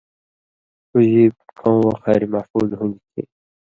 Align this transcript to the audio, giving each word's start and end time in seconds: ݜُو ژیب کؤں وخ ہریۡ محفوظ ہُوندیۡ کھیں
ݜُو 0.89 0.99
ژیب 1.11 1.33
کؤں 1.57 1.79
وخ 1.85 2.01
ہریۡ 2.07 2.31
محفوظ 2.33 2.69
ہُوندیۡ 2.77 3.05
کھیں 3.09 3.27